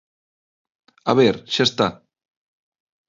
A 1.11 1.13
ver, 1.19 1.35
¡xa 1.53 1.63
está! 1.67 1.87